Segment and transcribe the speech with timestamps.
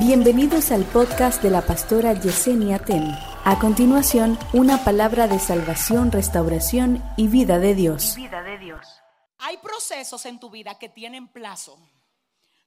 [0.00, 3.06] Bienvenidos al podcast de la pastora Yesenia Ten.
[3.44, 8.14] A continuación, una palabra de salvación, restauración y vida de Dios.
[8.16, 8.80] vida de Dios.
[9.40, 11.78] Hay procesos en tu vida que tienen plazo.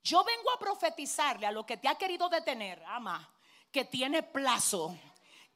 [0.03, 3.27] Yo vengo a profetizarle a lo que te ha querido detener, ama,
[3.71, 4.95] que tiene plazo,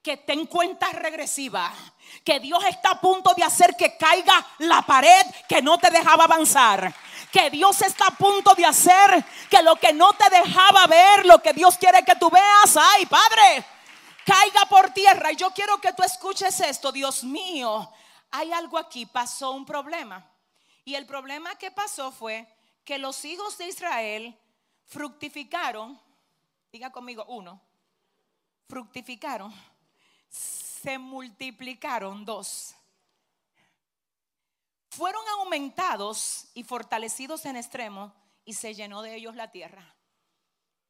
[0.07, 1.69] que ten cuenta regresiva,
[2.23, 6.23] que Dios está a punto de hacer que caiga la pared que no te dejaba
[6.23, 6.95] avanzar.
[7.29, 11.41] Que Dios está a punto de hacer que lo que no te dejaba ver, lo
[11.41, 13.65] que Dios quiere que tú veas, ay Padre,
[14.25, 15.33] caiga por tierra.
[15.33, 17.91] Y yo quiero que tú escuches esto, Dios mío.
[18.31, 20.25] Hay algo aquí, pasó un problema.
[20.85, 22.47] Y el problema que pasó fue
[22.85, 24.39] que los hijos de Israel
[24.85, 25.99] fructificaron,
[26.71, 27.61] diga conmigo, uno,
[28.69, 29.53] fructificaron,
[30.29, 32.75] se multiplicaron, dos,
[34.89, 38.13] fueron aumentados y fortalecidos en extremo
[38.45, 39.95] y se llenó de ellos la tierra.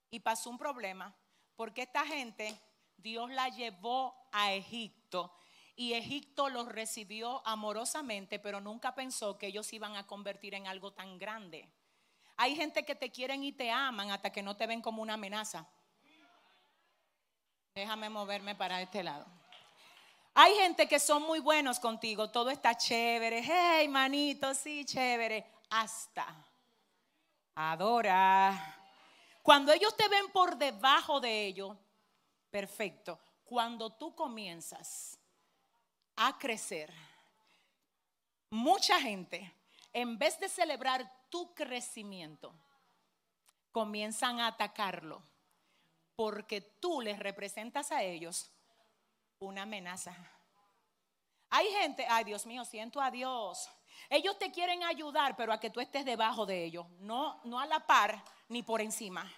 [0.10, 1.13] Y pasó un problema,
[1.55, 2.57] porque esta gente
[2.96, 5.34] Dios la llevó a Egipto
[5.76, 10.94] y Egipto los recibió amorosamente, pero nunca pensó que ellos iban a convertir en algo
[10.94, 11.70] tan grande.
[12.38, 15.16] Hay gente que te quieren y te aman hasta que no te ven como una
[15.16, 15.68] amenaza.
[17.77, 19.23] Déjame moverme para este lado.
[20.33, 23.43] Hay gente que son muy buenos contigo, todo está chévere.
[23.43, 25.45] Hey, manito, sí, chévere.
[25.70, 26.25] Hasta.
[27.53, 28.75] Adora.
[29.43, 31.77] Cuando ellos te ven por debajo de ellos,
[32.49, 33.20] perfecto.
[33.45, 35.20] Cuando tú comienzas
[36.15, 36.91] a crecer,
[38.49, 39.53] mucha gente,
[39.93, 42.55] en vez de celebrar tu crecimiento,
[43.71, 45.21] comienzan a atacarlo
[46.18, 48.49] porque tú les representas a ellos
[49.37, 50.15] una amenaza.
[51.51, 53.70] Hay gente, ay Dios mío, siento a Dios.
[54.10, 57.68] Ellos te quieren ayudar, pero a que tú estés debajo de ellos, no, no a
[57.68, 59.32] la par ni por encima.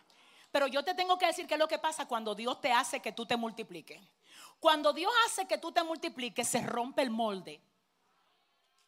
[0.51, 3.01] Pero yo te tengo que decir qué es lo que pasa cuando Dios te hace
[3.01, 4.01] que tú te multipliques.
[4.61, 7.61] Cuando Dios hace que tú te multipliques, se rompe el molde.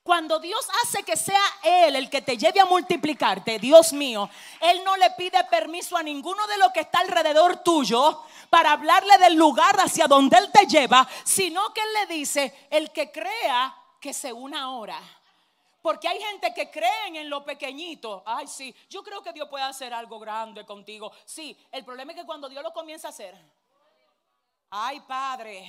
[0.03, 4.29] Cuando Dios hace que sea Él el que te lleve a multiplicarte, Dios mío,
[4.59, 9.17] Él no le pide permiso a ninguno de los que está alrededor tuyo para hablarle
[9.19, 13.75] del lugar hacia donde Él te lleva, sino que Él le dice, el que crea
[13.99, 14.99] que se una ahora.
[15.83, 18.23] Porque hay gente que creen en lo pequeñito.
[18.25, 21.11] Ay, sí, yo creo que Dios puede hacer algo grande contigo.
[21.25, 23.35] Sí, el problema es que cuando Dios lo comienza a hacer,
[24.71, 25.63] ay, Padre,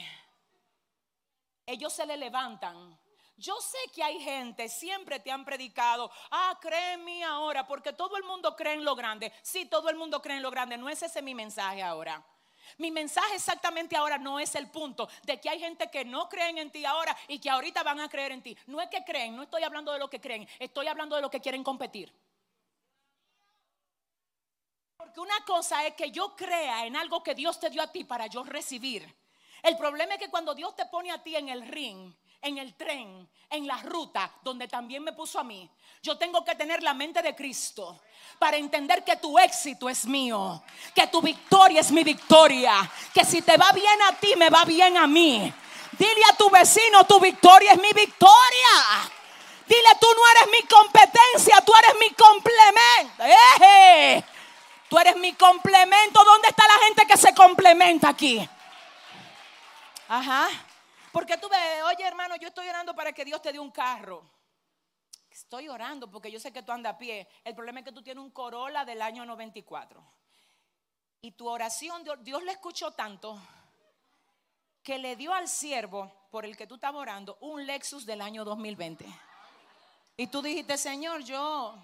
[1.66, 2.98] ellos se le levantan
[3.36, 7.92] yo sé que hay gente, siempre te han predicado, ah, cree en mí ahora, porque
[7.92, 9.32] todo el mundo cree en lo grande.
[9.42, 12.24] Sí, todo el mundo cree en lo grande, no es ese mi mensaje ahora.
[12.78, 16.58] Mi mensaje exactamente ahora no es el punto de que hay gente que no creen
[16.58, 18.56] en ti ahora y que ahorita van a creer en ti.
[18.66, 21.30] No es que creen, no estoy hablando de lo que creen, estoy hablando de lo
[21.30, 22.12] que quieren competir.
[24.96, 28.04] Porque una cosa es que yo crea en algo que Dios te dio a ti
[28.04, 29.14] para yo recibir.
[29.62, 32.74] El problema es que cuando Dios te pone a ti en el ring, en el
[32.74, 35.68] tren, en la ruta donde también me puso a mí.
[36.02, 38.00] Yo tengo que tener la mente de Cristo
[38.38, 40.62] para entender que tu éxito es mío,
[40.94, 44.64] que tu victoria es mi victoria, que si te va bien a ti, me va
[44.64, 45.52] bien a mí.
[45.98, 49.10] Dile a tu vecino, tu victoria es mi victoria.
[49.66, 53.22] Dile, tú no eres mi competencia, tú eres mi complemento.
[53.22, 54.24] ¡Eje!
[54.88, 56.24] Tú eres mi complemento.
[56.24, 58.46] ¿Dónde está la gente que se complementa aquí?
[60.08, 60.48] Ajá.
[61.12, 64.28] Porque tú ves, oye hermano, yo estoy orando para que Dios te dé un carro.
[65.30, 67.28] Estoy orando porque yo sé que tú andas a pie.
[67.44, 70.02] El problema es que tú tienes un Corolla del año 94.
[71.20, 73.40] Y tu oración, Dios, le escuchó tanto
[74.82, 78.44] que le dio al siervo por el que tú estabas orando un Lexus del año
[78.44, 79.06] 2020.
[80.16, 81.74] Y tú dijiste, Señor, yo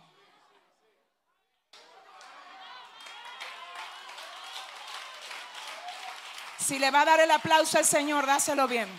[6.59, 8.91] Si le va a dar el aplauso al Señor, dáselo bien.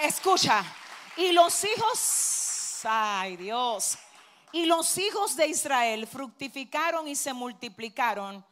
[0.00, 0.64] Escucha,
[1.18, 3.98] y los hijos, ay Dios,
[4.50, 8.42] y los hijos de Israel fructificaron y se multiplicaron.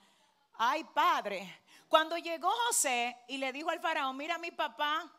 [0.53, 5.11] Ay Padre, cuando llegó José y le dijo al faraón, mira mi papá,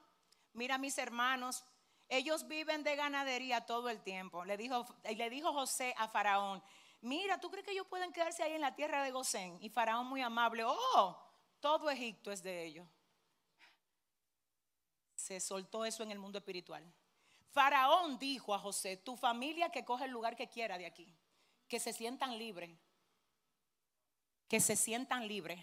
[0.53, 1.63] mira mis hermanos,
[2.07, 4.45] ellos viven de ganadería todo el tiempo.
[4.45, 6.61] Le dijo, le dijo José a faraón,
[7.01, 9.57] mira, ¿tú crees que ellos pueden quedarse ahí en la tierra de Gosén?
[9.59, 11.19] Y faraón muy amable, oh,
[11.59, 12.87] todo Egipto es de ellos
[15.21, 16.83] se soltó eso en el mundo espiritual.
[17.51, 21.13] Faraón dijo a José, tu familia que coge el lugar que quiera de aquí,
[21.67, 22.71] que se sientan libres,
[24.47, 25.59] que se sientan libres.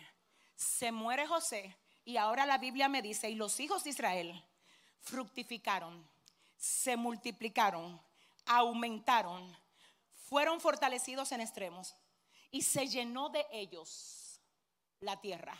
[0.55, 4.44] Se muere José y ahora la Biblia me dice, y los hijos de Israel
[5.00, 6.08] fructificaron,
[6.56, 8.00] se multiplicaron,
[8.46, 9.56] aumentaron,
[10.14, 11.96] fueron fortalecidos en extremos
[12.50, 14.40] y se llenó de ellos
[15.00, 15.56] la tierra.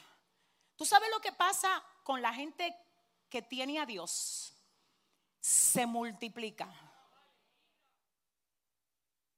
[0.77, 2.77] ¿Tú sabes lo que pasa con la gente
[3.29, 4.55] que tiene a Dios?
[5.41, 6.69] Se multiplica,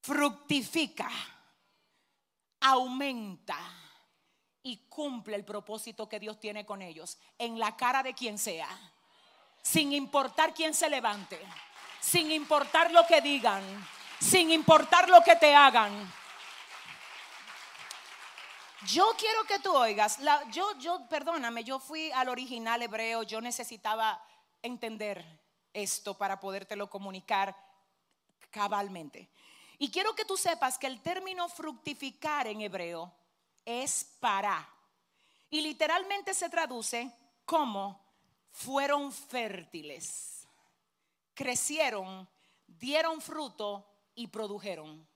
[0.01, 1.11] fructifica,
[2.61, 3.59] aumenta
[4.63, 8.69] y cumple el propósito que Dios tiene con ellos en la cara de quien sea,
[9.63, 11.41] sin importar quién se levante,
[12.01, 13.63] sin importar lo que digan,
[14.21, 16.20] sin importar lo que te hagan.
[18.87, 20.19] Yo quiero que tú oigas,
[20.51, 24.23] yo, yo, perdóname, yo fui al original hebreo, yo necesitaba
[24.63, 25.23] entender
[25.73, 27.55] esto para podértelo comunicar
[28.51, 29.29] cabalmente.
[29.79, 33.13] Y quiero que tú sepas que el término fructificar en hebreo
[33.65, 34.69] es para.
[35.51, 37.13] Y literalmente se traduce
[37.45, 38.01] como
[38.51, 40.47] fueron fértiles,
[41.35, 42.29] crecieron,
[42.67, 45.07] dieron fruto y produjeron.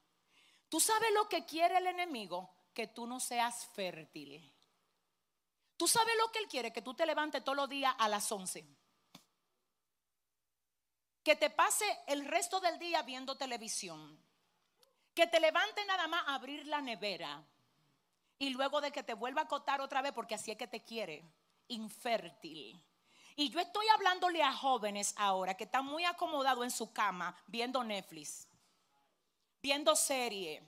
[0.68, 2.50] ¿Tú sabes lo que quiere el enemigo?
[2.74, 4.52] Que tú no seas fértil.
[5.76, 6.72] ¿Tú sabes lo que él quiere?
[6.72, 8.64] Que tú te levantes todos los días a las 11.
[11.22, 14.20] Que te pase el resto del día viendo televisión.
[15.14, 17.42] Que te levante nada más a abrir la nevera
[18.38, 20.82] y luego de que te vuelva a acotar otra vez, porque así es que te
[20.82, 21.24] quiere,
[21.68, 22.82] infértil.
[23.36, 27.82] Y yo estoy hablándole a jóvenes ahora que están muy acomodados en su cama viendo
[27.82, 28.48] Netflix,
[29.60, 30.62] viendo serie,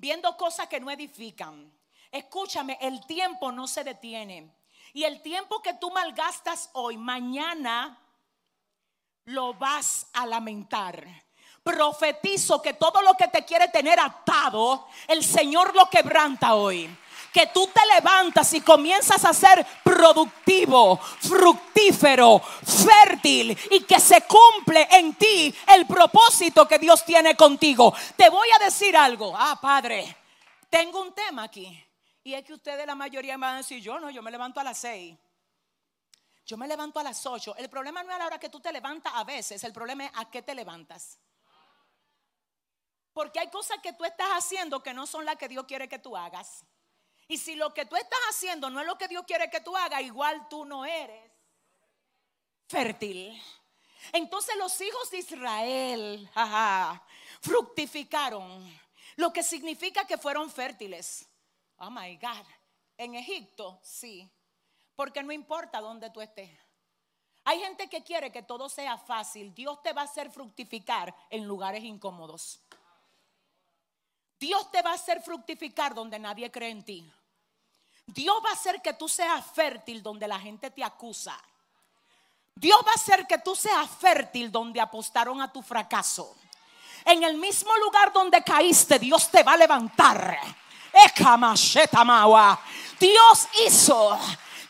[0.00, 1.70] viendo cosas que no edifican.
[2.10, 4.56] Escúchame, el tiempo no se detiene.
[4.94, 8.00] Y el tiempo que tú malgastas hoy, mañana
[9.26, 11.06] lo vas a lamentar.
[11.62, 16.90] Profetizo que todo lo que te quiere tener atado, el Señor lo quebranta hoy.
[17.32, 24.88] Que tú te levantas y comienzas a ser productivo, fructífero, fértil y que se cumple
[24.90, 27.94] en ti el propósito que Dios tiene contigo.
[28.16, 29.32] Te voy a decir algo.
[29.36, 30.16] Ah, Padre,
[30.68, 31.84] tengo un tema aquí.
[32.22, 34.60] Y es que ustedes, la mayoría, me van a decir: Yo no, yo me levanto
[34.60, 35.16] a las seis.
[36.50, 37.54] Yo me levanto a las ocho.
[37.56, 40.06] El problema no es a la hora que tú te levantas a veces, el problema
[40.06, 41.16] es a qué te levantas.
[43.12, 46.00] Porque hay cosas que tú estás haciendo que no son las que Dios quiere que
[46.00, 46.64] tú hagas.
[47.30, 49.76] Y si lo que tú estás haciendo no es lo que Dios quiere que tú
[49.76, 51.30] hagas, igual tú no eres
[52.66, 53.40] fértil.
[54.12, 56.28] Entonces los hijos de Israel
[57.40, 58.76] fructificaron,
[59.14, 61.24] lo que significa que fueron fértiles.
[61.76, 62.44] Oh my God.
[62.96, 64.28] En Egipto, sí.
[64.96, 66.50] Porque no importa dónde tú estés.
[67.44, 69.54] Hay gente que quiere que todo sea fácil.
[69.54, 72.60] Dios te va a hacer fructificar en lugares incómodos.
[74.40, 77.12] Dios te va a hacer fructificar donde nadie cree en ti.
[78.12, 81.38] Dios va a hacer que tú seas fértil donde la gente te acusa.
[82.54, 86.36] Dios va a hacer que tú seas fértil donde apostaron a tu fracaso.
[87.04, 90.38] En el mismo lugar donde caíste, Dios te va a levantar.
[92.98, 94.18] Dios hizo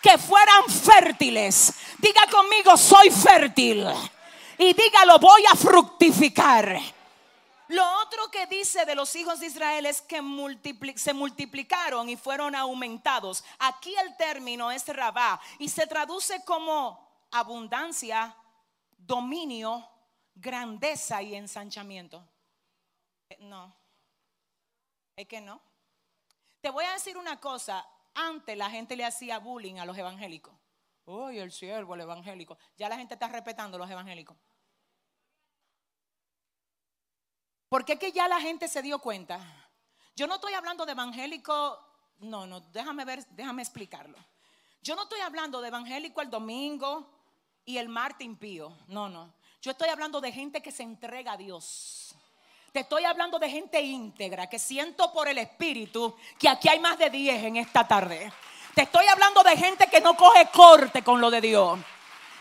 [0.01, 1.75] que fueran fértiles.
[1.99, 3.87] Diga conmigo, soy fértil.
[4.59, 6.81] Y dígalo, voy a fructificar.
[7.71, 10.21] Lo otro que dice de los hijos de Israel es que
[10.97, 13.45] se multiplicaron y fueron aumentados.
[13.61, 18.37] Aquí el término es rabá y se traduce como abundancia,
[18.99, 19.89] dominio,
[20.35, 22.27] grandeza y ensanchamiento.
[23.39, 23.73] No,
[25.15, 25.63] es que no.
[26.61, 27.87] Te voy a decir una cosa.
[28.15, 30.53] Antes la gente le hacía bullying a los evangélicos.
[31.05, 32.59] Uy, el siervo, el evangélico.
[32.77, 34.37] Ya la gente está respetando a los evangélicos.
[37.71, 39.41] Porque es que ya la gente se dio cuenta.
[40.17, 41.79] Yo no estoy hablando de evangélico,
[42.19, 44.19] no, no, déjame ver, déjame explicarlo.
[44.83, 47.09] Yo no estoy hablando de evangélico el domingo
[47.65, 49.33] y el martes impío, no, no.
[49.63, 52.13] Yo estoy hablando de gente que se entrega a Dios.
[52.73, 56.99] Te estoy hablando de gente íntegra, que siento por el Espíritu que aquí hay más
[56.99, 58.33] de 10 en esta tarde.
[58.75, 61.79] Te estoy hablando de gente que no coge corte con lo de Dios.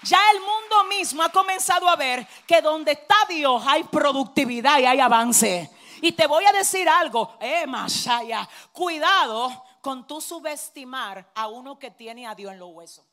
[0.03, 4.85] Ya el mundo mismo ha comenzado a ver que donde está Dios hay productividad y
[4.85, 5.69] hay avance.
[6.01, 11.91] Y te voy a decir algo, eh, Masaya, cuidado con tu subestimar a uno que
[11.91, 13.05] tiene a Dios en los huesos.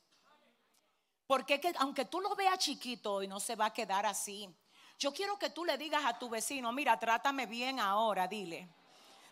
[1.25, 4.49] Porque que, aunque tú lo veas chiquito y no se va a quedar así,
[4.97, 8.69] yo quiero que tú le digas a tu vecino, mira, trátame bien ahora, dile.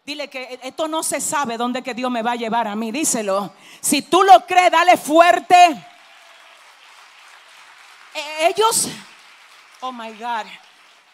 [0.05, 2.91] Dile que esto no se sabe dónde que Dios me va a llevar a mí,
[2.91, 3.53] díselo.
[3.79, 5.94] Si tú lo crees, dale fuerte.
[8.39, 8.89] Ellos,
[9.81, 10.45] oh my God,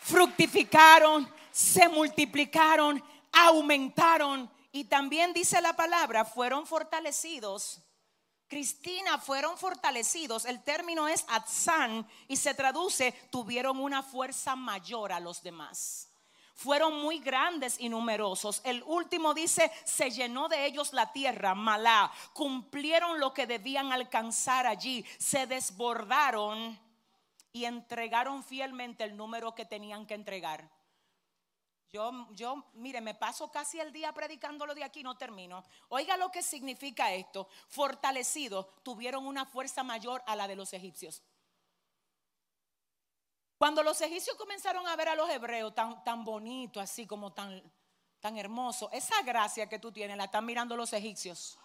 [0.01, 7.81] fructificaron, se multiplicaron, aumentaron y también dice la palabra, fueron fortalecidos.
[8.47, 10.45] Cristina, fueron fortalecidos.
[10.45, 16.07] El término es atzan y se traduce, tuvieron una fuerza mayor a los demás.
[16.53, 18.61] fueron muy grandes y numerosos.
[18.63, 22.11] El último dice, se llenó de ellos la tierra, malá.
[22.33, 26.79] Cumplieron lo que debían alcanzar allí, se desbordaron
[27.51, 30.69] y entregaron fielmente el número que tenían que entregar.
[31.89, 35.63] Yo, yo, mire, me paso casi el día predicándolo de aquí, no termino.
[35.89, 37.49] Oiga lo que significa esto.
[37.67, 41.21] Fortalecidos, tuvieron una fuerza mayor a la de los egipcios.
[43.57, 47.61] Cuando los egipcios comenzaron a ver a los hebreos tan, tan bonito, así como tan,
[48.21, 51.59] tan hermoso, esa gracia que tú tienes la están mirando los egipcios.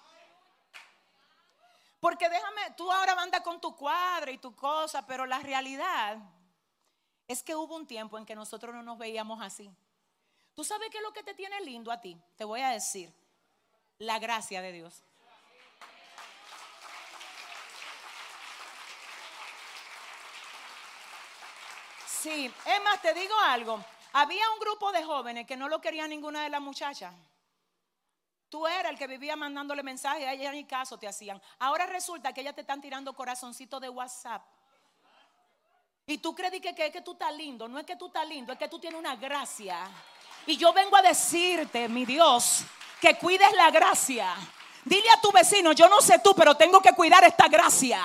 [2.01, 6.19] Porque déjame, tú ahora andas con tu cuadra y tu cosa, pero la realidad
[7.27, 9.71] es que hubo un tiempo en que nosotros no nos veíamos así.
[10.55, 12.21] ¿Tú sabes qué es lo que te tiene lindo a ti?
[12.37, 13.13] Te voy a decir,
[13.99, 15.03] la gracia de Dios.
[22.07, 23.85] Sí, es más, te digo algo.
[24.13, 27.15] Había un grupo de jóvenes que no lo quería ninguna de las muchachas.
[28.49, 31.41] Tú eras el que vivía mandándole mensajes, a ella ni caso te hacían.
[31.59, 34.43] Ahora resulta que ellas te están tirando corazoncito de WhatsApp.
[36.07, 37.67] Y tú crees que, que que tú estás lindo.
[37.67, 39.79] No es que tú estás lindo, es que tú tienes una gracia.
[40.47, 42.65] Y yo vengo a decirte, mi Dios,
[43.01, 44.35] que cuides la gracia.
[44.85, 48.01] Dile a tu vecino, yo no sé tú, pero tengo que cuidar esta gracia.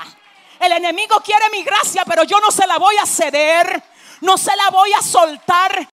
[0.60, 3.83] El enemigo quiere mi gracia, pero yo no se la voy a ceder
[4.21, 5.89] no se la voy a soltar.